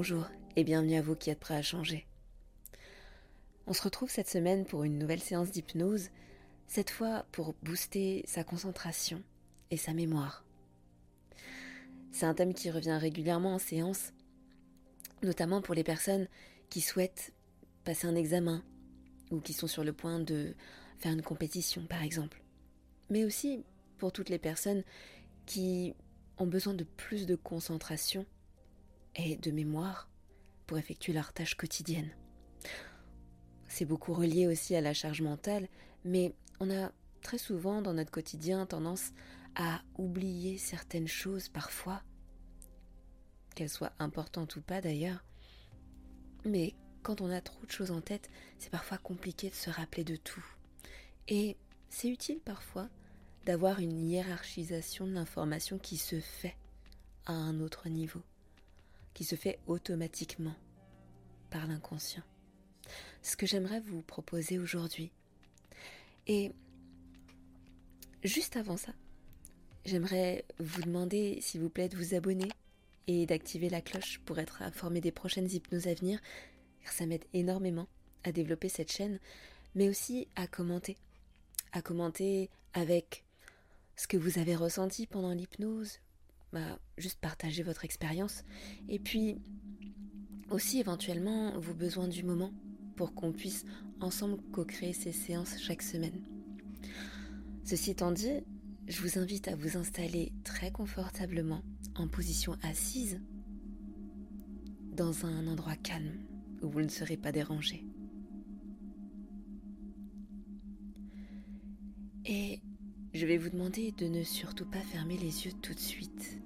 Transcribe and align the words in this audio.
Bonjour 0.00 0.28
et 0.54 0.62
bienvenue 0.62 0.94
à 0.94 1.02
vous 1.02 1.16
qui 1.16 1.28
êtes 1.28 1.40
prêts 1.40 1.56
à 1.56 1.62
changer. 1.62 2.06
On 3.66 3.72
se 3.72 3.82
retrouve 3.82 4.08
cette 4.08 4.28
semaine 4.28 4.64
pour 4.64 4.84
une 4.84 4.96
nouvelle 4.96 5.18
séance 5.18 5.50
d'hypnose, 5.50 6.10
cette 6.68 6.90
fois 6.90 7.26
pour 7.32 7.56
booster 7.64 8.22
sa 8.24 8.44
concentration 8.44 9.20
et 9.72 9.76
sa 9.76 9.94
mémoire. 9.94 10.44
C'est 12.12 12.26
un 12.26 12.34
thème 12.34 12.54
qui 12.54 12.70
revient 12.70 12.96
régulièrement 12.96 13.54
en 13.54 13.58
séance, 13.58 14.12
notamment 15.24 15.62
pour 15.62 15.74
les 15.74 15.82
personnes 15.82 16.28
qui 16.70 16.80
souhaitent 16.80 17.32
passer 17.82 18.06
un 18.06 18.14
examen 18.14 18.62
ou 19.32 19.40
qui 19.40 19.52
sont 19.52 19.66
sur 19.66 19.82
le 19.82 19.92
point 19.92 20.20
de 20.20 20.54
faire 21.00 21.12
une 21.12 21.22
compétition 21.22 21.84
par 21.86 22.04
exemple. 22.04 22.40
Mais 23.10 23.24
aussi 23.24 23.64
pour 23.96 24.12
toutes 24.12 24.28
les 24.28 24.38
personnes 24.38 24.84
qui 25.44 25.96
ont 26.36 26.46
besoin 26.46 26.74
de 26.74 26.84
plus 26.84 27.26
de 27.26 27.34
concentration 27.34 28.26
et 29.18 29.36
de 29.36 29.50
mémoire 29.50 30.08
pour 30.66 30.78
effectuer 30.78 31.12
leurs 31.12 31.32
tâches 31.32 31.56
quotidiennes. 31.56 32.14
C'est 33.66 33.84
beaucoup 33.84 34.14
relié 34.14 34.46
aussi 34.46 34.74
à 34.74 34.80
la 34.80 34.94
charge 34.94 35.20
mentale, 35.20 35.68
mais 36.04 36.34
on 36.60 36.70
a 36.70 36.90
très 37.20 37.38
souvent 37.38 37.82
dans 37.82 37.92
notre 37.92 38.10
quotidien 38.10 38.64
tendance 38.64 39.12
à 39.56 39.82
oublier 39.96 40.56
certaines 40.56 41.08
choses 41.08 41.48
parfois, 41.48 42.02
qu'elles 43.54 43.68
soient 43.68 43.92
importantes 43.98 44.56
ou 44.56 44.62
pas 44.62 44.80
d'ailleurs. 44.80 45.24
Mais 46.44 46.74
quand 47.02 47.20
on 47.20 47.30
a 47.30 47.40
trop 47.40 47.64
de 47.66 47.70
choses 47.70 47.90
en 47.90 48.00
tête, 48.00 48.30
c'est 48.58 48.70
parfois 48.70 48.98
compliqué 48.98 49.50
de 49.50 49.54
se 49.54 49.70
rappeler 49.70 50.04
de 50.04 50.16
tout. 50.16 50.44
Et 51.26 51.56
c'est 51.90 52.08
utile 52.08 52.40
parfois 52.40 52.88
d'avoir 53.46 53.80
une 53.80 53.98
hiérarchisation 53.98 55.06
de 55.06 55.12
l'information 55.12 55.78
qui 55.78 55.96
se 55.96 56.20
fait 56.20 56.56
à 57.26 57.32
un 57.32 57.60
autre 57.60 57.88
niveau 57.88 58.22
qui 59.18 59.24
se 59.24 59.34
fait 59.34 59.58
automatiquement 59.66 60.54
par 61.50 61.66
l'inconscient. 61.66 62.22
Ce 63.20 63.36
que 63.36 63.46
j'aimerais 63.46 63.80
vous 63.80 64.00
proposer 64.00 64.60
aujourd'hui. 64.60 65.10
Et 66.28 66.52
juste 68.22 68.56
avant 68.56 68.76
ça, 68.76 68.92
j'aimerais 69.84 70.44
vous 70.60 70.82
demander, 70.82 71.40
s'il 71.40 71.62
vous 71.62 71.68
plaît, 71.68 71.88
de 71.88 71.96
vous 71.96 72.14
abonner 72.14 72.48
et 73.08 73.26
d'activer 73.26 73.68
la 73.68 73.80
cloche 73.80 74.20
pour 74.24 74.38
être 74.38 74.62
informé 74.62 75.00
des 75.00 75.10
prochaines 75.10 75.50
hypnoses 75.50 75.88
à 75.88 75.94
venir, 75.94 76.20
car 76.84 76.92
ça 76.92 77.04
m'aide 77.04 77.24
énormément 77.34 77.88
à 78.22 78.30
développer 78.30 78.68
cette 78.68 78.92
chaîne, 78.92 79.18
mais 79.74 79.88
aussi 79.88 80.28
à 80.36 80.46
commenter. 80.46 80.96
À 81.72 81.82
commenter 81.82 82.50
avec 82.72 83.24
ce 83.96 84.06
que 84.06 84.16
vous 84.16 84.38
avez 84.38 84.54
ressenti 84.54 85.08
pendant 85.08 85.32
l'hypnose, 85.32 85.98
bah, 86.52 86.78
juste 86.96 87.20
partager 87.20 87.62
votre 87.62 87.84
expérience. 87.84 88.44
Et 88.88 88.98
puis 88.98 89.40
aussi 90.50 90.80
éventuellement 90.80 91.58
vos 91.58 91.74
besoins 91.74 92.08
du 92.08 92.22
moment 92.22 92.52
pour 92.96 93.14
qu'on 93.14 93.32
puisse 93.32 93.64
ensemble 94.00 94.42
co-créer 94.52 94.92
ces 94.92 95.12
séances 95.12 95.58
chaque 95.60 95.82
semaine. 95.82 96.22
Ceci 97.64 97.90
étant 97.90 98.12
dit, 98.12 98.40
je 98.86 99.02
vous 99.02 99.18
invite 99.18 99.48
à 99.48 99.56
vous 99.56 99.76
installer 99.76 100.32
très 100.44 100.70
confortablement 100.70 101.62
en 101.94 102.08
position 102.08 102.56
assise 102.62 103.20
dans 104.92 105.26
un 105.26 105.46
endroit 105.46 105.76
calme 105.76 106.18
où 106.62 106.68
vous 106.68 106.80
ne 106.80 106.88
serez 106.88 107.16
pas 107.16 107.30
dérangé. 107.30 107.84
Et 112.24 112.60
je 113.18 113.26
vais 113.26 113.36
vous 113.36 113.50
demander 113.50 113.90
de 113.90 114.06
ne 114.06 114.22
surtout 114.22 114.64
pas 114.64 114.78
fermer 114.78 115.16
les 115.16 115.44
yeux 115.44 115.52
tout 115.60 115.74
de 115.74 115.80
suite. 115.80 116.40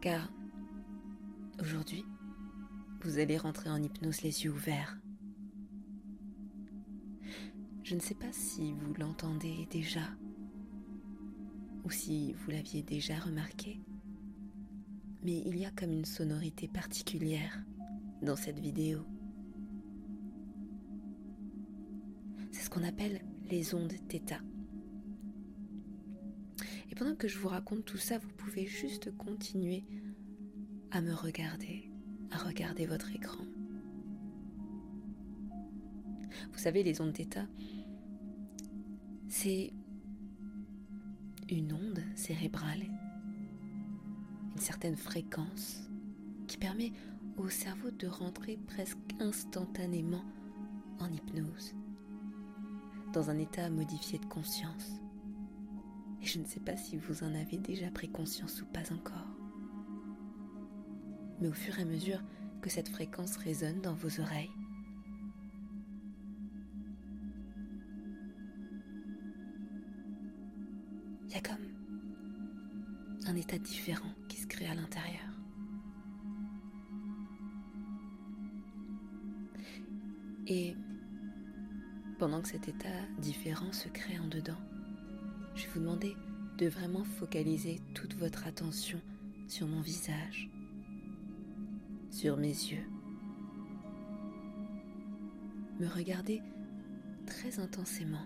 Car 0.00 0.32
aujourd'hui, 1.60 2.04
vous 3.02 3.18
allez 3.18 3.36
rentrer 3.36 3.68
en 3.68 3.82
hypnose 3.82 4.22
les 4.22 4.44
yeux 4.44 4.52
ouverts. 4.52 4.96
Je 7.82 7.96
ne 7.96 8.00
sais 8.00 8.14
pas 8.14 8.30
si 8.30 8.74
vous 8.74 8.94
l'entendez 8.94 9.66
déjà 9.72 10.08
ou 11.82 11.90
si 11.90 12.34
vous 12.34 12.52
l'aviez 12.52 12.84
déjà 12.84 13.18
remarqué, 13.18 13.80
mais 15.24 15.42
il 15.44 15.58
y 15.58 15.64
a 15.64 15.72
comme 15.72 15.90
une 15.90 16.04
sonorité 16.04 16.68
particulière 16.68 17.60
dans 18.22 18.36
cette 18.36 18.60
vidéo. 18.60 19.00
C'est 22.52 22.66
ce 22.66 22.70
qu'on 22.70 22.84
appelle 22.84 23.20
les 23.50 23.74
ondes 23.74 23.92
θ. 24.08 24.40
Et 26.90 26.94
pendant 26.94 27.14
que 27.14 27.28
je 27.28 27.38
vous 27.38 27.48
raconte 27.48 27.84
tout 27.84 27.98
ça, 27.98 28.18
vous 28.18 28.28
pouvez 28.36 28.66
juste 28.66 29.16
continuer 29.16 29.84
à 30.90 31.00
me 31.00 31.12
regarder, 31.12 31.90
à 32.30 32.38
regarder 32.38 32.86
votre 32.86 33.10
écran. 33.14 33.44
Vous 36.52 36.58
savez, 36.58 36.82
les 36.82 37.00
ondes 37.00 37.14
θ, 37.14 37.46
c'est 39.28 39.72
une 41.50 41.72
onde 41.72 42.02
cérébrale, 42.14 42.82
une 44.54 44.60
certaine 44.60 44.96
fréquence 44.96 45.88
qui 46.46 46.56
permet 46.58 46.92
au 47.36 47.48
cerveau 47.48 47.90
de 47.90 48.06
rentrer 48.06 48.58
presque 48.66 48.98
instantanément 49.20 50.24
en 51.00 51.10
hypnose 51.10 51.74
dans 53.12 53.30
un 53.30 53.38
état 53.38 53.68
modifié 53.68 54.18
de 54.18 54.26
conscience. 54.26 55.00
Et 56.22 56.26
je 56.26 56.38
ne 56.38 56.44
sais 56.44 56.60
pas 56.60 56.76
si 56.76 56.96
vous 56.96 57.24
en 57.24 57.34
avez 57.34 57.58
déjà 57.58 57.90
pris 57.90 58.08
conscience 58.10 58.62
ou 58.62 58.66
pas 58.66 58.92
encore. 58.92 59.36
Mais 61.40 61.48
au 61.48 61.52
fur 61.52 61.78
et 61.78 61.82
à 61.82 61.84
mesure 61.84 62.22
que 62.60 62.70
cette 62.70 62.88
fréquence 62.88 63.36
résonne 63.36 63.80
dans 63.80 63.94
vos 63.94 64.20
oreilles, 64.20 64.50
il 71.26 71.32
y 71.32 71.36
a 71.36 71.40
comme 71.40 71.66
un 73.26 73.36
état 73.36 73.58
différent 73.58 74.12
qui 74.28 74.38
se 74.38 74.46
crée 74.46 74.66
à 74.66 74.74
l'intérieur. 74.74 75.20
Et 80.46 80.76
pendant 82.22 82.40
que 82.40 82.50
cet 82.50 82.68
état 82.68 82.88
différent 83.18 83.72
se 83.72 83.88
crée 83.88 84.16
en 84.20 84.28
dedans, 84.28 84.60
je 85.56 85.64
vais 85.64 85.70
vous 85.74 85.80
demander 85.80 86.16
de 86.56 86.68
vraiment 86.68 87.02
focaliser 87.02 87.80
toute 87.94 88.14
votre 88.14 88.46
attention 88.46 89.00
sur 89.48 89.66
mon 89.66 89.80
visage, 89.80 90.48
sur 92.12 92.36
mes 92.36 92.46
yeux. 92.46 92.86
Me 95.80 95.88
regarder 95.88 96.40
très 97.26 97.58
intensément, 97.58 98.24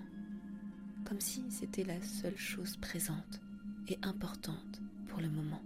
comme 1.06 1.22
si 1.22 1.50
c'était 1.50 1.84
la 1.84 2.02
seule 2.02 2.36
chose 2.36 2.76
présente 2.76 3.40
et 3.88 3.98
importante 4.02 4.82
pour 5.06 5.22
le 5.22 5.30
moment. 5.30 5.62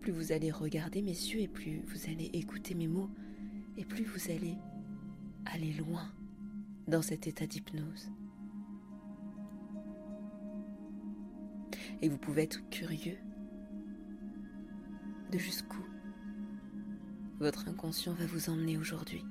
Plus 0.00 0.10
vous 0.10 0.32
allez 0.32 0.50
regarder 0.50 1.00
mes 1.00 1.10
yeux 1.10 1.42
et 1.42 1.48
plus 1.48 1.80
vous 1.86 2.10
allez 2.10 2.28
écouter 2.32 2.74
mes 2.74 2.88
mots 2.88 3.10
et 3.76 3.84
plus 3.84 4.02
vous 4.02 4.32
allez 4.32 4.56
aller 5.46 5.72
loin 5.72 6.10
dans 6.88 7.02
cet 7.02 7.26
état 7.26 7.46
d'hypnose. 7.46 8.10
Et 12.02 12.08
vous 12.08 12.18
pouvez 12.18 12.42
être 12.42 12.68
curieux 12.70 13.18
de 15.30 15.38
jusqu'où 15.38 15.82
votre 17.40 17.68
inconscient 17.68 18.14
va 18.14 18.26
vous 18.26 18.48
emmener 18.50 18.78
aujourd'hui. 18.78 19.24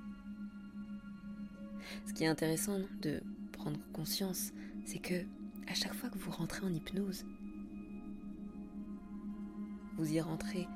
Ce 2.06 2.14
qui 2.14 2.24
est 2.24 2.28
intéressant 2.28 2.80
de 3.02 3.22
prendre 3.52 3.80
conscience, 3.92 4.52
c'est 4.86 5.00
que 5.00 5.24
à 5.68 5.74
chaque 5.74 5.94
fois 5.94 6.10
que 6.10 6.18
vous 6.18 6.32
rentrez 6.32 6.66
en 6.66 6.74
hypnose, 6.74 7.26
vous 9.98 10.12
y 10.12 10.20
rentrez 10.20 10.68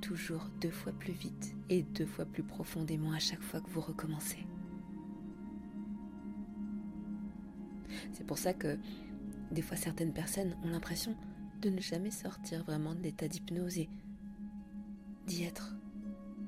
toujours 0.00 0.50
deux 0.60 0.70
fois 0.70 0.92
plus 0.92 1.12
vite 1.12 1.54
et 1.70 1.82
deux 1.82 2.06
fois 2.06 2.24
plus 2.24 2.42
profondément 2.42 3.12
à 3.12 3.18
chaque 3.18 3.42
fois 3.42 3.60
que 3.60 3.70
vous 3.70 3.80
recommencez. 3.80 4.44
C'est 8.12 8.26
pour 8.26 8.38
ça 8.38 8.52
que 8.52 8.78
des 9.50 9.62
fois 9.62 9.76
certaines 9.76 10.12
personnes 10.12 10.56
ont 10.64 10.68
l'impression 10.68 11.16
de 11.60 11.70
ne 11.70 11.80
jamais 11.80 12.10
sortir 12.10 12.64
vraiment 12.64 12.94
de 12.94 13.02
l'état 13.02 13.28
d'hypnose 13.28 13.78
et 13.78 13.88
d'y 15.26 15.44
être 15.44 15.74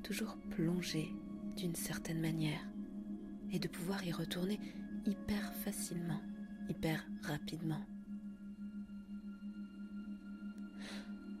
toujours 0.03 0.37
plongé 0.51 1.13
d'une 1.57 1.75
certaine 1.75 2.19
manière 2.19 2.67
et 3.51 3.59
de 3.59 3.67
pouvoir 3.67 4.03
y 4.05 4.11
retourner 4.11 4.59
hyper 5.05 5.53
facilement, 5.53 6.21
hyper 6.69 7.05
rapidement. 7.23 7.81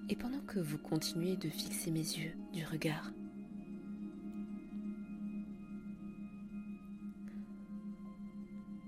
Et 0.07 0.15
pendant 0.15 0.39
que 0.41 0.59
vous 0.59 0.77
continuez 0.77 1.35
de 1.35 1.49
fixer 1.49 1.91
mes 1.91 1.99
yeux 1.99 2.33
du 2.53 2.63
regard, 2.63 3.11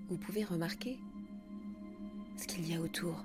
vous 0.08 0.16
pouvez 0.16 0.44
remarquer 0.44 0.98
ce 2.38 2.46
qu'il 2.46 2.68
y 2.70 2.74
a 2.74 2.80
autour. 2.80 3.24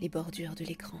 Les 0.00 0.08
bordures 0.08 0.54
de 0.54 0.64
l'écran. 0.64 1.00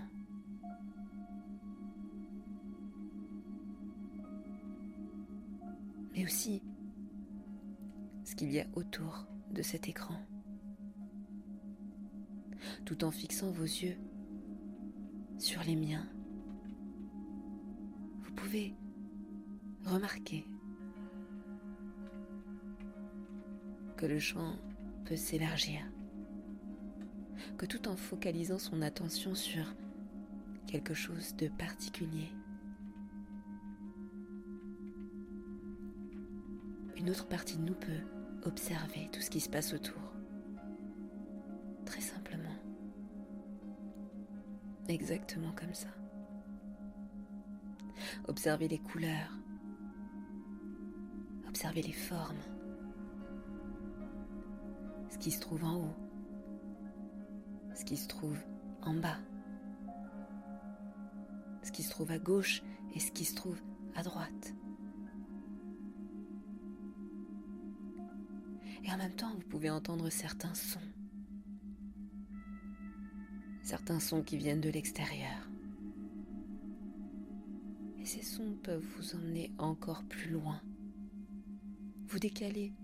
Mais 6.12 6.24
aussi 6.24 6.62
ce 8.24 8.34
qu'il 8.36 8.52
y 8.52 8.60
a 8.60 8.66
autour 8.74 9.26
de 9.50 9.62
cet 9.62 9.88
écran 9.88 10.14
tout 12.84 13.04
en 13.04 13.10
fixant 13.10 13.50
vos 13.50 13.64
yeux 13.64 13.96
sur 15.38 15.62
les 15.64 15.76
miens. 15.76 16.06
Vous 18.22 18.32
pouvez 18.32 18.74
remarquer 19.84 20.46
que 24.04 24.08
le 24.10 24.18
champ 24.18 24.54
peut 25.06 25.16
s'élargir, 25.16 25.80
que 27.56 27.64
tout 27.64 27.88
en 27.88 27.96
focalisant 27.96 28.58
son 28.58 28.82
attention 28.82 29.34
sur 29.34 29.64
quelque 30.66 30.92
chose 30.92 31.34
de 31.36 31.48
particulier, 31.48 32.28
une 36.98 37.08
autre 37.08 37.26
partie 37.26 37.56
de 37.56 37.62
nous 37.62 37.74
peut 37.74 38.02
observer 38.44 39.08
tout 39.10 39.22
ce 39.22 39.30
qui 39.30 39.40
se 39.40 39.48
passe 39.48 39.72
autour. 39.72 40.12
Très 41.86 42.02
simplement. 42.02 42.58
Exactement 44.86 45.52
comme 45.52 45.72
ça. 45.72 45.88
Observez 48.28 48.68
les 48.68 48.80
couleurs. 48.80 49.32
Observez 51.48 51.80
les 51.80 51.92
formes. 51.92 52.53
Ce 55.14 55.18
qui 55.18 55.30
se 55.30 55.40
trouve 55.40 55.62
en 55.64 55.76
haut. 55.76 55.94
Ce 57.76 57.84
qui 57.84 57.96
se 57.96 58.08
trouve 58.08 58.36
en 58.82 58.94
bas. 58.94 59.18
Ce 61.62 61.70
qui 61.70 61.84
se 61.84 61.90
trouve 61.90 62.10
à 62.10 62.18
gauche 62.18 62.64
et 62.94 62.98
ce 62.98 63.12
qui 63.12 63.24
se 63.24 63.36
trouve 63.36 63.60
à 63.94 64.02
droite. 64.02 64.54
Et 68.82 68.90
en 68.92 68.98
même 68.98 69.14
temps, 69.14 69.32
vous 69.34 69.48
pouvez 69.48 69.70
entendre 69.70 70.10
certains 70.10 70.54
sons 70.54 70.80
certains 73.62 73.98
sons 73.98 74.22
qui 74.22 74.36
viennent 74.36 74.60
de 74.60 74.68
l'extérieur. 74.68 75.48
Et 77.98 78.04
ces 78.04 78.20
sons 78.20 78.58
peuvent 78.62 78.84
vous 78.98 79.14
emmener 79.14 79.52
encore 79.56 80.04
plus 80.04 80.30
loin, 80.30 80.60
vous 82.08 82.18
décaler 82.18 82.74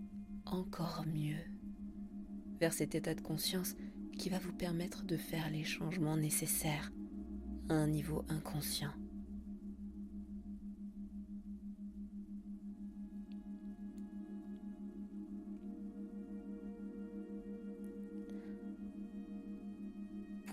encore 0.46 1.04
mieux 1.06 1.49
vers 2.60 2.72
cet 2.72 2.94
état 2.94 3.14
de 3.14 3.20
conscience 3.20 3.74
qui 4.18 4.28
va 4.28 4.38
vous 4.38 4.52
permettre 4.52 5.04
de 5.04 5.16
faire 5.16 5.50
les 5.50 5.64
changements 5.64 6.16
nécessaires 6.16 6.92
à 7.68 7.74
un 7.74 7.86
niveau 7.86 8.24
inconscient. 8.28 8.92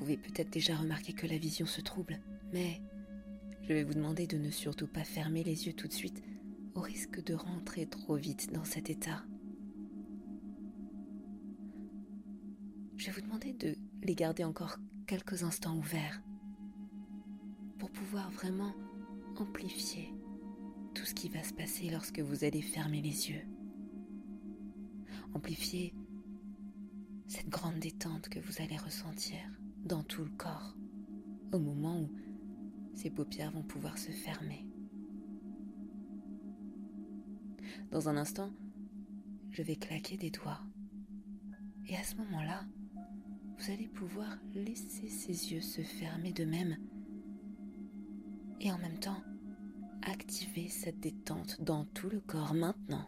avez 0.08 0.18
peut-être 0.18 0.50
déjà 0.50 0.76
remarqué 0.76 1.12
que 1.12 1.28
la 1.28 1.38
vision 1.38 1.66
se 1.66 1.82
trouble, 1.82 2.20
mais 2.54 2.82
je 3.64 3.74
vais 3.74 3.84
vous 3.84 3.94
demander 3.94 4.26
de 4.26 4.38
ne 4.38 4.50
surtout 4.50 4.88
pas 4.88 5.04
fermer 5.04 5.44
les 5.44 5.68
yeux 5.68 5.74
tout 5.74 5.88
de 5.88 5.94
suite 5.94 6.24
au 6.76 6.80
risque 6.80 7.22
de 7.24 7.34
rentrer 7.34 7.86
trop 7.88 8.16
vite 8.16 8.54
dans 8.54 8.64
cet 8.64 8.90
état. 8.90 9.24
Je 13.08 13.14
vais 13.14 13.22
vous 13.22 13.28
demander 13.28 13.54
de 13.54 13.74
les 14.04 14.16
garder 14.16 14.44
encore 14.44 14.80
quelques 15.06 15.44
instants 15.44 15.78
ouverts 15.78 16.22
pour 17.80 17.90
pouvoir 17.90 18.30
vraiment 18.32 18.74
amplifier 19.38 20.14
tout 20.94 21.06
ce 21.06 21.14
qui 21.14 21.30
va 21.30 21.42
se 21.42 21.54
passer 21.54 21.90
lorsque 21.90 22.20
vous 22.20 22.44
allez 22.44 22.62
fermer 22.62 23.02
les 23.02 23.30
yeux. 23.30 23.48
Amplifier 25.34 25.96
cette 27.30 27.48
grande 27.48 27.80
détente 27.80 28.28
que 28.28 28.42
vous 28.42 28.62
allez 28.62 28.76
ressentir 28.76 29.40
dans 29.86 30.04
tout 30.04 30.26
le 30.26 30.32
corps 30.32 30.76
au 31.54 31.60
moment 31.60 32.02
où 32.02 32.12
ces 32.94 33.10
paupières 33.10 33.52
vont 33.52 33.64
pouvoir 33.64 33.98
se 33.98 34.12
fermer. 34.12 34.66
Dans 37.90 38.10
un 38.10 38.18
instant, 38.18 38.52
je 39.52 39.64
vais 39.64 39.78
claquer 39.78 40.18
des 40.18 40.30
doigts. 40.30 40.60
Et 41.86 41.96
à 41.96 42.04
ce 42.04 42.18
moment-là, 42.18 42.66
vous 43.58 43.72
allez 43.72 43.88
pouvoir 43.88 44.38
laisser 44.54 45.10
ces 45.10 45.54
yeux 45.54 45.62
se 45.62 45.82
fermer 45.82 46.32
de 46.32 46.46
même 46.46 46.78
et 48.62 48.72
en 48.72 48.78
même 48.78 49.00
temps 49.00 49.22
activer 50.04 50.68
cette 50.70 51.00
détente 51.00 51.62
dans 51.62 51.86
tout 51.86 52.10
le 52.10 52.20
corps 52.20 52.54
maintenant. 52.54 53.08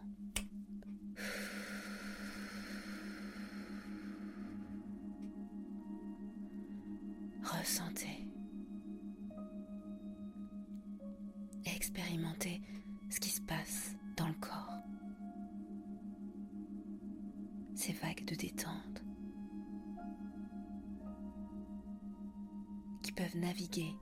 Qui 23.02 23.12
peuvent 23.12 23.36
naviguer 23.36 23.94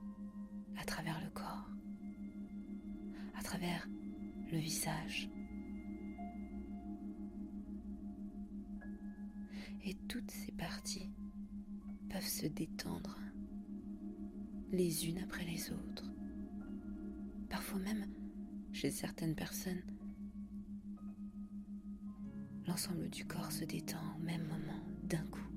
à 0.77 0.85
travers 0.85 1.19
le 1.23 1.29
corps, 1.29 1.69
à 3.37 3.43
travers 3.43 3.87
le 4.51 4.57
visage. 4.57 5.29
Et 9.85 9.95
toutes 10.07 10.31
ces 10.31 10.51
parties 10.51 11.09
peuvent 12.09 12.21
se 12.27 12.47
détendre 12.47 13.17
les 14.71 15.07
unes 15.07 15.19
après 15.19 15.45
les 15.45 15.71
autres. 15.71 16.11
Parfois 17.49 17.79
même, 17.79 18.05
chez 18.71 18.91
certaines 18.91 19.35
personnes, 19.35 19.81
l'ensemble 22.67 23.09
du 23.09 23.25
corps 23.25 23.51
se 23.51 23.65
détend 23.65 24.15
au 24.17 24.23
même 24.23 24.43
moment, 24.43 24.83
d'un 25.03 25.25
coup. 25.25 25.48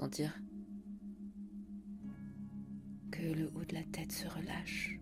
Sentir 0.00 0.32
que 3.10 3.20
le 3.20 3.50
haut 3.54 3.64
de 3.66 3.74
la 3.74 3.82
tête 3.82 4.10
se 4.10 4.26
relâche, 4.26 4.98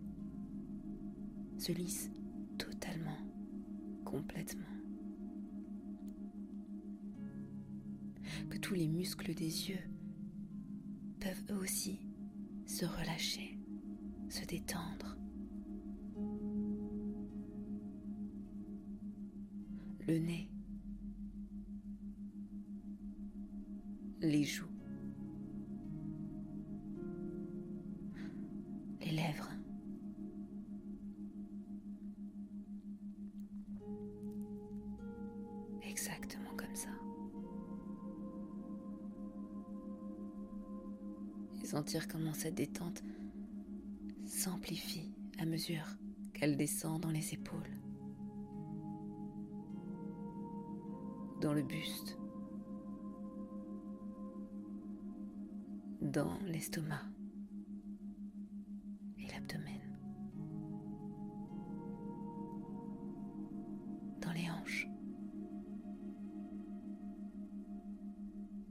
se 1.57 1.71
lisse 1.71 2.11
totalement, 2.57 3.17
complètement. 4.03 4.65
que 8.49 8.57
tous 8.57 8.73
les 8.73 8.89
muscles 8.89 9.33
des 9.33 9.69
yeux 9.69 9.89
peuvent 11.21 11.45
eux 11.51 11.61
aussi 11.61 12.01
se 12.65 12.83
relâcher, 12.83 13.57
se 14.27 14.43
détendre. 14.43 15.15
Le 20.05 20.19
nez, 20.19 20.51
les 24.19 24.43
joues, 24.43 24.78
comment 41.97 42.33
cette 42.33 42.55
détente 42.55 43.03
s'amplifie 44.25 45.11
à 45.39 45.45
mesure 45.45 45.85
qu'elle 46.33 46.55
descend 46.55 47.01
dans 47.01 47.09
les 47.09 47.33
épaules, 47.33 47.79
dans 51.41 51.53
le 51.53 51.63
buste, 51.63 52.17
dans 56.01 56.37
l'estomac 56.45 57.01
et 59.17 59.25
l'abdomen, 59.27 59.81
dans 64.21 64.31
les 64.31 64.47
hanches, 64.51 64.87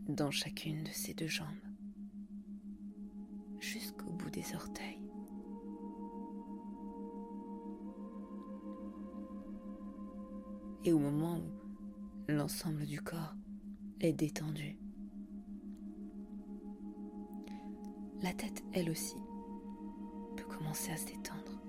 dans 0.07 0.31
chacune 0.31 0.85
de 0.85 0.91
ces 0.91 1.15
deux 1.15 1.27
jambes, 1.27 1.68
orteils. 4.55 5.01
Et 10.85 10.93
au 10.93 10.99
moment 10.99 11.39
où 11.39 12.33
l'ensemble 12.33 12.87
du 12.87 13.01
corps 13.01 13.35
est 14.01 14.13
détendu, 14.13 14.79
la 18.23 18.33
tête, 18.33 18.65
elle 18.73 18.91
aussi, 18.91 19.17
peut 20.37 20.45
commencer 20.45 20.91
à 20.91 20.97
se 20.97 21.07
détendre. 21.07 21.63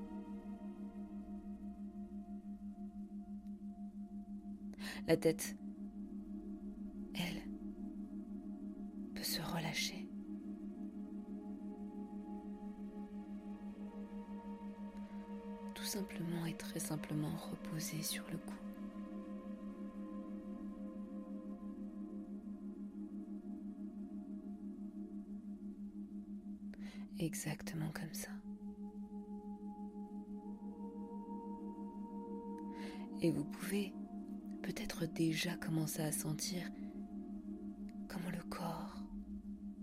La 5.07 5.17
tête, 5.17 5.55
simplement 15.89 16.45
et 16.45 16.53
très 16.53 16.79
simplement 16.79 17.35
reposer 17.35 18.03
sur 18.03 18.23
le 18.31 18.37
cou. 18.37 18.53
Exactement 27.17 27.89
comme 27.91 28.13
ça. 28.13 28.29
Et 33.21 33.31
vous 33.31 33.43
pouvez 33.43 33.91
peut-être 34.61 35.07
déjà 35.07 35.55
commencer 35.57 36.03
à 36.03 36.11
sentir 36.11 36.69
comment 38.07 38.29
le 38.29 38.43
corps, 38.43 38.95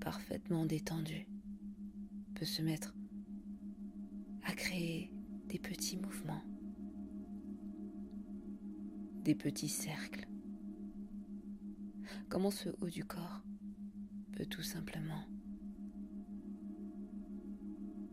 parfaitement 0.00 0.66
détendu, 0.66 1.26
peut 2.36 2.46
se 2.46 2.62
mettre 2.62 2.95
petits 9.37 9.69
cercles. 9.69 10.26
Comment 12.28 12.50
ce 12.50 12.69
haut 12.81 12.90
du 12.90 13.05
corps 13.05 13.43
peut 14.33 14.47
tout 14.47 14.62
simplement 14.62 15.25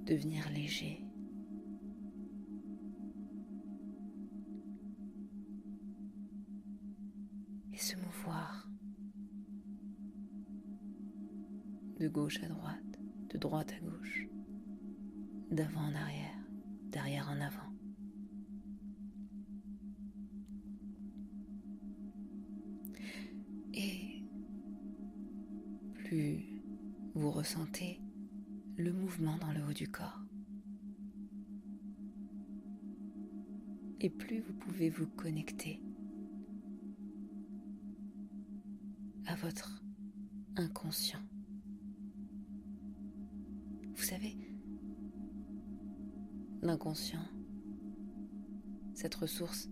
devenir 0.06 0.50
léger? 0.50 1.06
Et 7.74 7.78
se 7.78 7.96
mouvoir 7.98 8.70
de 12.00 12.08
gauche 12.08 12.42
à 12.44 12.48
droite, 12.48 13.00
de 13.30 13.38
droite 13.38 13.72
à 13.72 13.80
gauche, 13.80 14.28
d'avant 15.52 15.82
en 15.82 15.96
arrière, 15.96 16.38
d'arrière 16.92 17.30
en 17.30 17.40
avant. 17.42 17.63
Et 34.04 34.10
plus 34.10 34.42
vous 34.42 34.54
pouvez 34.54 34.90
vous 34.90 35.08
connecter 35.08 35.82
à 39.26 39.36
votre 39.36 39.82
inconscient. 40.58 41.22
Vous 43.96 44.04
savez, 44.04 44.36
l'inconscient, 46.62 47.26
cette 48.94 49.16
ressource 49.16 49.70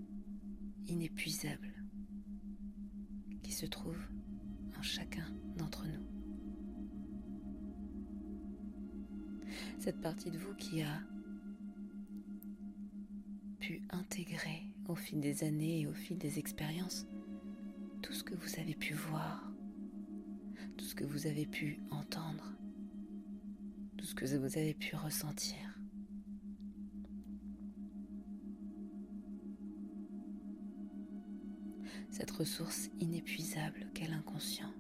inépuisable 0.88 1.74
qui 3.44 3.52
se 3.52 3.66
trouve 3.66 4.00
en 4.80 4.82
chacun 4.82 5.28
d'entre 5.58 5.86
nous. 5.88 6.12
cette 9.82 10.00
partie 10.00 10.30
de 10.30 10.38
vous 10.38 10.54
qui 10.54 10.84
a 10.84 11.02
pu 14.12 14.22
intégrer 14.22 14.68
au 14.88 14.96
fil 14.96 15.22
des 15.22 15.44
années 15.44 15.82
et 15.82 15.88
au 15.88 15.94
fil 15.94 16.18
des 16.18 16.38
expériences 16.38 17.08
tout 18.02 18.14
ce 18.14 18.24
que 18.24 18.36
vous 18.36 18.60
avez 18.60 18.76
pu 18.76 18.94
voir, 18.94 19.50
tout 20.78 20.84
ce 20.84 20.96
que 20.96 21.06
vous 21.06 21.28
avez 21.28 21.46
pu 21.46 21.80
entendre, 21.92 22.54
tout 23.98 24.06
ce 24.06 24.16
que 24.16 24.26
vous 24.26 24.58
avez 24.58 24.74
pu 24.74 24.96
ressentir. 24.96 25.58
Cette 32.10 32.32
ressource 32.32 32.90
inépuisable 33.00 33.88
qu'est 33.94 34.08
l'inconscient. 34.08 34.72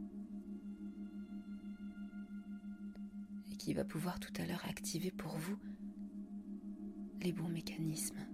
qui 3.59 3.75
va 3.75 3.83
pouvoir 3.83 4.19
tout 4.19 4.33
à 4.41 4.45
l'heure 4.47 4.65
activer 4.67 5.11
pour 5.11 5.38
vous 5.38 5.55
les 7.21 7.31
bons 7.31 7.47
mécanismes. 7.47 8.30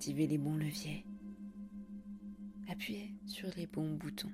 Activer 0.00 0.26
les 0.26 0.38
bons 0.38 0.56
leviers. 0.56 1.04
Appuyez 2.70 3.12
sur 3.26 3.50
les 3.54 3.66
bons 3.66 3.98
boutons. 3.98 4.32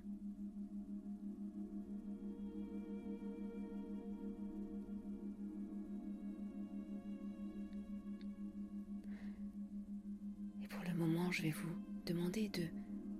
Et 10.62 10.68
pour 10.68 10.84
le 10.84 10.94
moment, 10.94 11.32
je 11.32 11.42
vais 11.42 11.50
vous 11.50 11.76
demander 12.06 12.48
de 12.50 12.62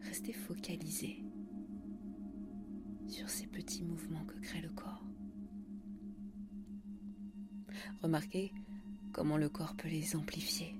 rester 0.06 0.32
focalisé 0.32 1.24
sur 3.08 3.28
ces 3.28 3.48
petits 3.48 3.82
mouvements 3.82 4.24
que 4.24 4.38
crée 4.38 4.60
le 4.60 4.70
corps. 4.70 5.04
Remarquez 8.02 8.52
comment 9.12 9.36
le 9.36 9.48
corps 9.48 9.74
peut 9.74 9.88
les 9.88 10.14
amplifier 10.14 10.76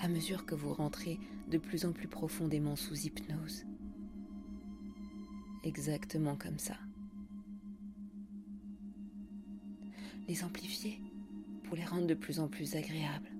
à 0.00 0.08
mesure 0.08 0.46
que 0.46 0.54
vous 0.54 0.72
rentrez 0.72 1.18
de 1.48 1.58
plus 1.58 1.84
en 1.84 1.92
plus 1.92 2.08
profondément 2.08 2.76
sous 2.76 3.06
hypnose. 3.06 3.64
Exactement 5.64 6.36
comme 6.36 6.58
ça. 6.58 6.76
Les 10.28 10.44
amplifier 10.44 11.00
pour 11.64 11.76
les 11.76 11.84
rendre 11.84 12.06
de 12.06 12.14
plus 12.14 12.40
en 12.40 12.48
plus 12.48 12.76
agréables, 12.76 13.30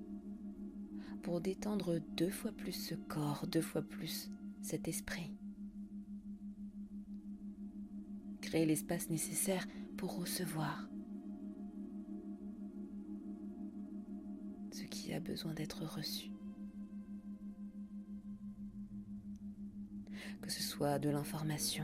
pour 1.23 1.41
détendre 1.41 1.99
deux 2.17 2.29
fois 2.29 2.51
plus 2.51 2.73
ce 2.73 2.95
corps, 2.95 3.47
deux 3.47 3.61
fois 3.61 3.81
plus 3.81 4.29
cet 4.61 4.87
esprit. 4.87 5.31
créer 8.49 8.65
l'espace 8.65 9.11
nécessaire 9.11 9.67
pour 9.95 10.17
recevoir 10.17 10.89
ce 14.71 14.81
qui 14.83 15.13
a 15.13 15.19
besoin 15.19 15.53
d'être 15.53 15.85
reçu. 15.85 16.31
Soit 20.79 20.97
de 20.97 21.09
l'information, 21.09 21.83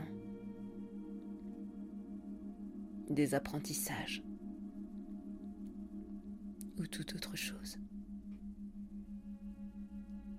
des 3.10 3.34
apprentissages. 3.34 4.22
Ou 6.78 6.86
toute 6.86 7.14
autre 7.14 7.36
chose. 7.36 7.78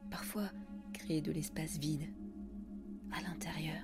Parfois, 0.09 0.49
créer 0.91 1.21
de 1.21 1.31
l'espace 1.31 1.77
vide 1.77 2.07
à 3.11 3.21
l'intérieur. 3.21 3.83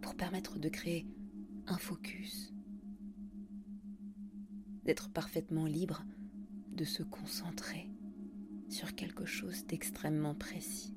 Pour 0.00 0.16
permettre 0.16 0.58
de 0.58 0.70
créer 0.70 1.06
un 1.66 1.76
focus, 1.76 2.54
d'être 4.84 5.10
parfaitement 5.10 5.66
libre 5.66 6.02
de 6.72 6.84
se 6.84 7.02
concentrer 7.02 7.90
sur 8.68 8.94
quelque 8.94 9.24
chose 9.24 9.66
d'extrêmement 9.66 10.34
précis. 10.34 10.94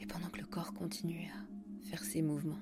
Et 0.00 0.06
pendant 0.06 0.28
que 0.28 0.38
le 0.38 0.46
corps 0.46 0.72
continue 0.72 1.26
à 1.26 1.86
faire 1.88 2.02
ses 2.02 2.22
mouvements, 2.22 2.60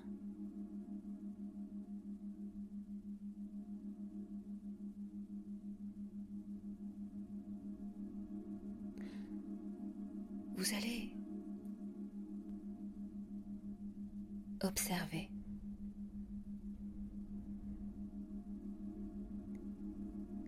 observer 14.62 15.30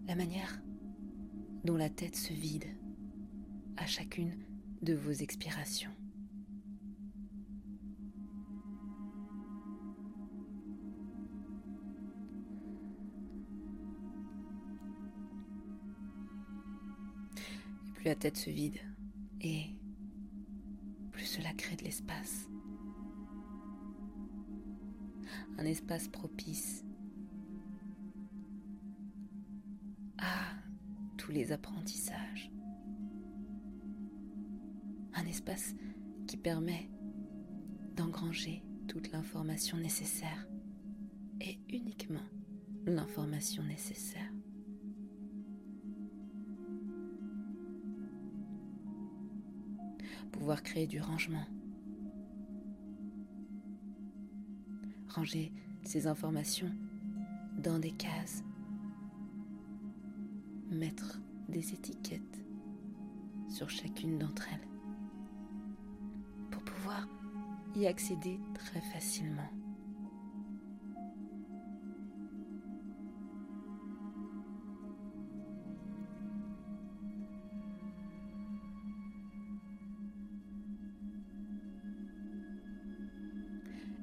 la 0.06 0.14
manière 0.14 0.60
dont 1.64 1.76
la 1.76 1.90
tête 1.90 2.16
se 2.16 2.32
vide 2.32 2.64
à 3.76 3.86
chacune 3.86 4.32
de 4.82 4.94
vos 4.94 5.12
expirations. 5.12 5.90
Et 17.86 17.92
plus 17.92 18.04
la 18.04 18.14
tête 18.14 18.36
se 18.36 18.50
vide 18.50 18.78
et 19.40 19.66
plus 21.12 21.26
cela 21.26 21.52
crée 21.52 21.76
de 21.76 21.84
l'espace. 21.84 22.48
Un 25.58 25.64
espace 25.64 26.06
propice 26.06 26.84
à 30.16 30.52
tous 31.16 31.32
les 31.32 31.50
apprentissages. 31.50 32.50
Un 35.14 35.26
espace 35.26 35.74
qui 36.28 36.36
permet 36.36 36.88
d'engranger 37.96 38.62
toute 38.86 39.10
l'information 39.10 39.78
nécessaire 39.78 40.48
et 41.40 41.58
uniquement 41.68 42.26
l'information 42.86 43.64
nécessaire. 43.64 44.32
Pouvoir 50.30 50.62
créer 50.62 50.86
du 50.86 51.00
rangement. 51.00 51.44
Ranger 55.18 55.50
ces 55.82 56.06
informations 56.06 56.70
dans 57.60 57.80
des 57.80 57.90
cases 57.90 58.44
mettre 60.70 61.18
des 61.48 61.72
étiquettes 61.72 62.22
sur 63.48 63.68
chacune 63.68 64.16
d'entre 64.16 64.46
elles 64.52 64.68
pour 66.52 66.62
pouvoir 66.62 67.08
y 67.74 67.88
accéder 67.88 68.38
très 68.54 68.80
facilement. 68.92 69.50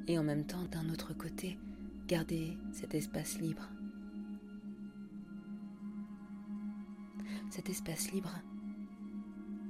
Et 0.08 0.20
en 0.20 0.24
même 0.24 0.46
temps, 0.46 0.64
d'un 0.72 0.90
autre 0.90 1.14
côté, 1.14 1.58
garder 2.08 2.58
cet 2.72 2.94
espace 2.94 3.40
libre 3.40 3.70
cet 7.56 7.70
espace 7.70 8.12
libre 8.12 8.38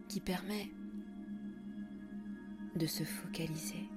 qui 0.07 0.19
permet 0.19 0.71
de 2.75 2.87
se 2.87 3.03
focaliser. 3.03 3.87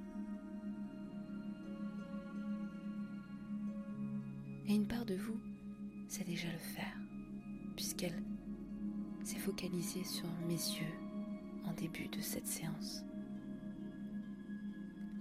Et 4.67 4.75
une 4.75 4.87
part 4.87 5.07
de 5.07 5.15
vous 5.15 5.41
sait 6.07 6.25
déjà 6.25 6.53
le 6.53 6.59
faire, 6.59 6.99
puisqu'elle 7.77 8.23
s'est 9.25 9.39
focalisée 9.39 10.05
sur 10.05 10.29
mes 10.47 10.53
yeux 10.53 10.95
en 11.65 11.73
début 11.73 12.09
de 12.09 12.21
cette 12.21 12.47
séance. 12.47 13.08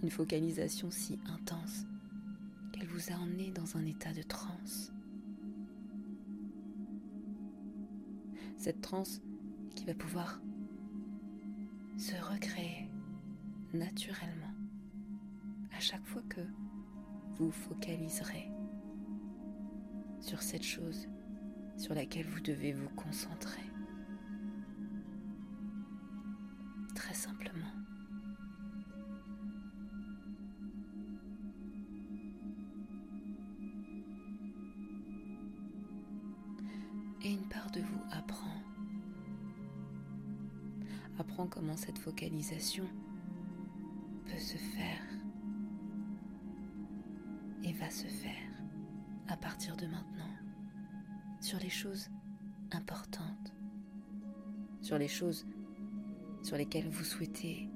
Une 0.04 0.12
focalisation 0.12 0.92
si 0.92 1.20
intense 1.28 1.86
qu'elle 2.72 2.88
vous 2.88 3.12
a 3.12 3.16
emmené 3.16 3.52
dans 3.52 3.78
un 3.78 3.86
état 3.86 4.14
de 4.14 4.22
transe. 4.22 4.92
cette 8.58 8.82
transe 8.82 9.22
qui 9.76 9.86
va 9.86 9.94
pouvoir 9.94 10.42
se 11.98 12.16
recréer 12.34 12.90
naturellement 13.74 14.54
à 15.76 15.80
chaque 15.80 16.06
fois 16.06 16.24
que 16.28 16.42
vous 17.36 17.52
focaliserez 17.52 18.52
sur 20.20 20.42
cette 20.42 20.64
chose 20.64 21.08
sur 21.78 21.94
laquelle 21.94 22.26
vous 22.26 22.42
devez 22.42 22.74
vous 22.74 22.90
concentrer. 22.90 23.62
Très 26.96 27.14
simplement. 27.14 27.77
Peut 44.26 44.38
se 44.38 44.58
faire 44.58 45.02
et 47.64 47.74
va 47.74 47.90
se 47.90 48.06
faire 48.06 48.52
à 49.28 49.38
partir 49.38 49.76
de 49.76 49.88
maintenant 49.88 50.30
sur 51.42 51.60
les 51.60 51.70
choses 51.70 52.10
importantes, 52.72 53.54
sur 54.82 54.98
les 54.98 55.08
choses 55.08 55.48
sur 56.44 56.58
lesquelles 56.58 56.88
vous 56.90 57.04
souhaitez 57.04 57.70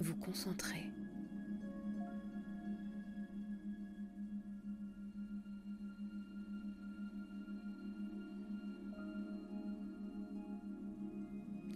vous 0.00 0.16
concentrer. 0.16 0.82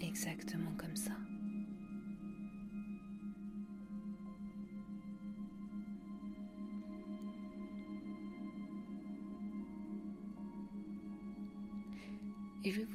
Exactement 0.01 0.73
comme 0.79 0.97
ça. 0.97 1.13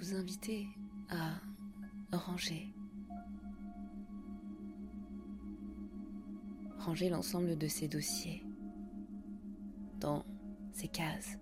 Vous 0.09 0.15
inviter 0.15 0.67
à 1.09 2.17
ranger. 2.17 2.73
Ranger 6.79 7.09
l'ensemble 7.09 7.57
de 7.57 7.67
ces 7.67 7.87
dossiers 7.87 8.43
dans 9.99 10.25
ces 10.71 10.87
cases. 10.87 11.37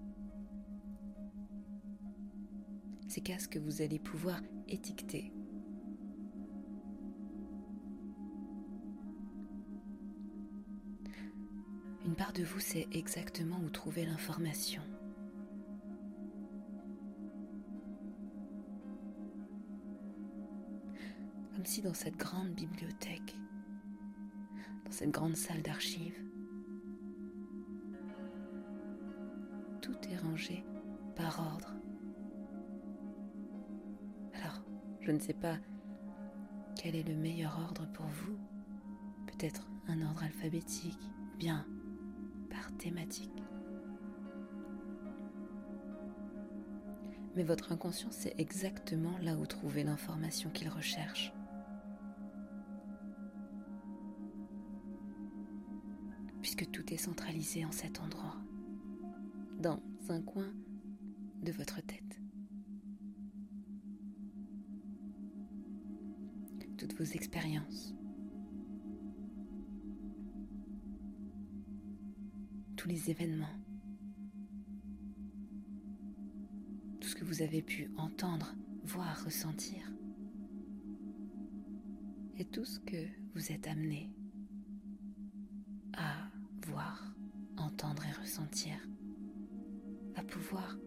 Ces 3.07 3.21
cases 3.21 3.47
que 3.47 3.59
vous 3.59 3.81
allez 3.81 3.99
pouvoir 3.99 4.41
étiqueter. 4.67 5.31
Une 12.05 12.15
part 12.15 12.33
de 12.33 12.43
vous 12.43 12.59
sait 12.59 12.87
exactement 12.91 13.59
où 13.59 13.69
trouver 13.69 14.05
l'information. 14.05 14.81
Si 21.65 21.81
dans 21.81 21.93
cette 21.93 22.17
grande 22.17 22.49
bibliothèque, 22.49 23.35
dans 24.85 24.91
cette 24.91 25.11
grande 25.11 25.35
salle 25.35 25.61
d'archives, 25.61 26.21
tout 29.81 29.97
est 30.09 30.17
rangé 30.17 30.63
par 31.15 31.39
ordre. 31.39 31.73
Alors, 34.33 34.61
je 35.01 35.11
ne 35.11 35.19
sais 35.19 35.33
pas 35.33 35.57
quel 36.75 36.95
est 36.95 37.07
le 37.07 37.15
meilleur 37.15 37.59
ordre 37.59 37.87
pour 37.93 38.05
vous. 38.05 38.37
Peut-être 39.25 39.67
un 39.87 40.01
ordre 40.01 40.23
alphabétique, 40.23 40.99
bien 41.37 41.65
par 42.49 42.71
thématique. 42.77 43.43
Mais 47.35 47.43
votre 47.43 47.71
inconscient 47.71 48.11
sait 48.11 48.33
exactement 48.37 49.17
là 49.21 49.35
où 49.35 49.45
trouver 49.45 49.83
l'information 49.83 50.49
qu'il 50.49 50.69
recherche. 50.69 51.33
Centralisé 56.95 57.65
en 57.65 57.71
cet 57.71 57.99
endroit, 57.99 58.37
dans 59.59 59.81
un 60.07 60.21
coin 60.21 60.53
de 61.43 61.51
votre 61.51 61.81
tête. 61.81 62.21
Toutes 66.77 66.93
vos 66.93 67.03
expériences, 67.03 67.95
tous 72.77 72.87
les 72.87 73.09
événements, 73.09 73.57
tout 77.01 77.09
ce 77.09 77.15
que 77.15 77.25
vous 77.25 77.41
avez 77.41 77.61
pu 77.61 77.89
entendre, 77.97 78.55
voir, 78.83 79.25
ressentir, 79.25 79.91
et 82.37 82.45
tout 82.45 82.63
ce 82.63 82.79
que 82.79 83.07
vous 83.33 83.51
êtes 83.51 83.67
amené 83.67 84.11
ressentir, 88.37 88.75
va 90.15 90.23
pouvoir 90.23 90.77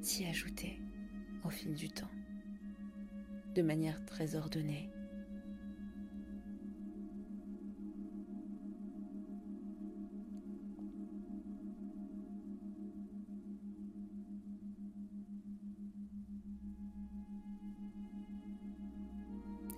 s'y 0.00 0.24
ajouter 0.26 0.80
au 1.44 1.50
fil 1.50 1.74
du 1.74 1.88
temps, 1.88 2.10
de 3.54 3.62
manière 3.62 4.04
très 4.06 4.34
ordonnée. 4.34 4.90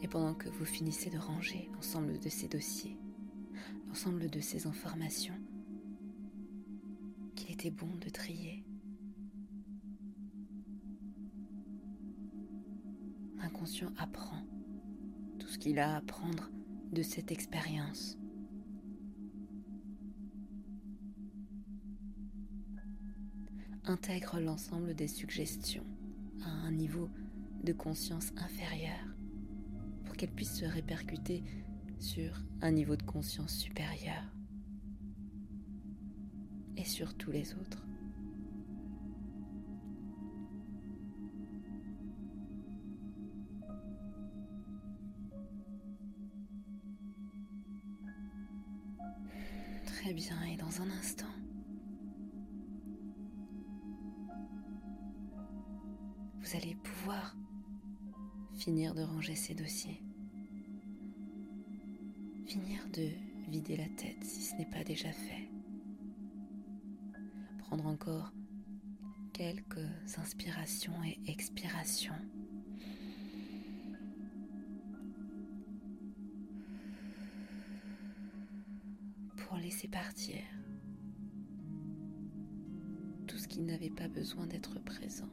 Et 0.02 0.08
pendant 0.08 0.34
que 0.34 0.48
vous 0.48 0.64
finissez 0.64 1.10
de 1.10 1.18
ranger 1.18 1.68
l'ensemble 1.74 2.18
de 2.18 2.28
ces 2.30 2.48
dossiers, 2.48 2.96
l'ensemble 3.90 4.30
de 4.30 4.38
ces 4.38 4.68
informations 4.68 5.34
qu'il 7.34 7.50
était 7.50 7.72
bon 7.72 7.90
de 7.96 8.08
trier, 8.08 8.64
l'inconscient 13.36 13.92
apprend 13.98 14.46
tout 15.40 15.48
ce 15.48 15.58
qu'il 15.58 15.80
a 15.80 15.94
à 15.94 15.96
apprendre 15.96 16.52
de 16.92 17.02
cette 17.02 17.32
expérience. 17.32 18.16
Intègre 23.86 24.38
l'ensemble 24.38 24.94
des 24.94 25.08
suggestions 25.08 25.86
à 26.44 26.48
un 26.48 26.70
niveau 26.70 27.10
de 27.64 27.72
conscience 27.72 28.30
inférieur 28.36 29.00
qu'elle 30.20 30.30
puisse 30.30 30.58
se 30.58 30.66
répercuter 30.66 31.42
sur 32.00 32.32
un 32.62 32.72
niveau 32.72 32.96
de 32.96 33.02
conscience 33.02 33.54
supérieur. 33.54 34.22
Et 36.76 36.84
sur 36.84 37.14
tous 37.14 37.30
les 37.30 37.52
autres. 37.54 37.86
Très 49.84 50.14
bien, 50.14 50.42
et 50.44 50.56
dans 50.56 50.80
un 50.80 50.90
instant, 50.98 51.26
vous 56.38 56.56
allez 56.56 56.74
pouvoir 56.76 57.36
finir 58.54 58.94
de 58.94 59.02
ranger 59.02 59.36
ces 59.36 59.54
dossiers 59.54 60.02
de 62.92 63.08
vider 63.48 63.76
la 63.76 63.88
tête 63.96 64.22
si 64.22 64.42
ce 64.42 64.56
n'est 64.56 64.66
pas 64.70 64.84
déjà 64.84 65.12
fait. 65.12 65.48
Prendre 67.58 67.86
encore 67.86 68.32
quelques 69.32 70.18
inspirations 70.18 71.02
et 71.04 71.18
expirations. 71.30 72.14
Pour 79.36 79.56
laisser 79.58 79.88
partir 79.88 80.38
tout 83.26 83.38
ce 83.38 83.48
qui 83.48 83.60
n'avait 83.60 83.90
pas 83.90 84.08
besoin 84.08 84.46
d'être 84.46 84.78
présent 84.80 85.30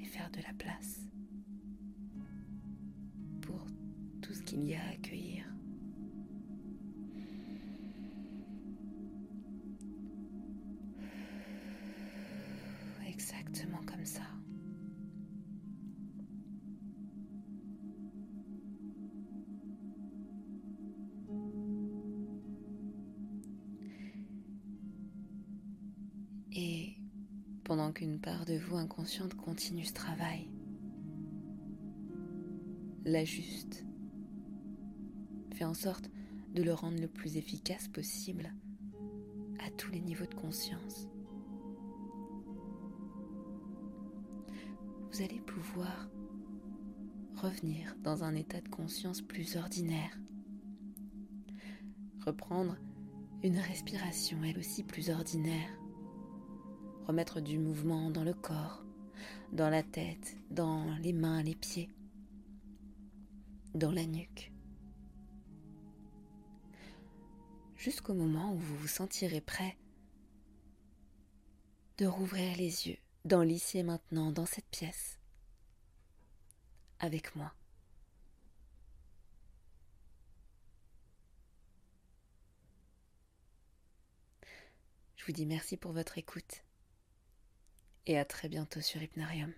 et 0.00 0.04
faire 0.04 0.30
de 0.30 0.40
la 0.42 0.52
place. 0.54 1.00
Qu'il 4.50 4.64
y 4.64 4.74
a 4.74 4.80
à 4.82 4.90
accueillir. 4.90 5.44
Exactement 13.06 13.78
comme 13.86 14.04
ça. 14.04 14.22
Et 26.52 26.96
pendant 27.62 27.92
qu'une 27.92 28.20
part 28.20 28.44
de 28.46 28.54
vous 28.54 28.76
inconsciente 28.76 29.34
continue 29.34 29.84
ce 29.84 29.92
travail, 29.92 30.48
l'ajuste, 33.04 33.84
en 35.64 35.74
sorte 35.74 36.10
de 36.54 36.62
le 36.62 36.72
rendre 36.72 37.00
le 37.00 37.08
plus 37.08 37.36
efficace 37.36 37.88
possible 37.88 38.52
à 39.64 39.70
tous 39.70 39.90
les 39.90 40.00
niveaux 40.00 40.26
de 40.26 40.34
conscience. 40.34 41.08
Vous 45.12 45.22
allez 45.22 45.40
pouvoir 45.40 46.08
revenir 47.36 47.96
dans 48.02 48.24
un 48.24 48.34
état 48.34 48.60
de 48.60 48.68
conscience 48.68 49.22
plus 49.22 49.56
ordinaire, 49.56 50.18
reprendre 52.24 52.76
une 53.42 53.58
respiration 53.58 54.38
elle 54.44 54.58
aussi 54.58 54.82
plus 54.82 55.10
ordinaire, 55.10 55.70
remettre 57.06 57.40
du 57.40 57.58
mouvement 57.58 58.10
dans 58.10 58.24
le 58.24 58.34
corps, 58.34 58.84
dans 59.52 59.70
la 59.70 59.82
tête, 59.82 60.36
dans 60.50 60.84
les 61.02 61.12
mains, 61.12 61.42
les 61.42 61.54
pieds, 61.54 61.90
dans 63.74 63.92
la 63.92 64.06
nuque. 64.06 64.52
Jusqu'au 67.80 68.12
moment 68.12 68.52
où 68.52 68.58
vous 68.58 68.76
vous 68.76 68.88
sentirez 68.88 69.40
prêt 69.40 69.74
de 71.96 72.04
rouvrir 72.04 72.54
les 72.58 72.88
yeux 72.88 72.98
dans 73.24 73.42
l'ici 73.42 73.78
et 73.78 73.82
maintenant, 73.82 74.32
dans 74.32 74.44
cette 74.44 74.68
pièce, 74.68 75.18
avec 76.98 77.34
moi. 77.36 77.54
Je 85.16 85.24
vous 85.24 85.32
dis 85.32 85.46
merci 85.46 85.78
pour 85.78 85.92
votre 85.92 86.18
écoute 86.18 86.64
et 88.06 88.18
à 88.18 88.26
très 88.26 88.48
bientôt 88.48 88.82
sur 88.82 89.02
Hypnarium. 89.02 89.54